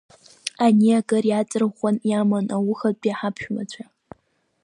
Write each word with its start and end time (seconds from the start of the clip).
Ани 0.65 0.89
акыр 0.99 1.25
еиҵарӷәӷәаны 1.35 2.01
иаман 2.09 2.45
аухатәи 2.55 3.17
ҳаԥшәмацәа. 3.19 3.83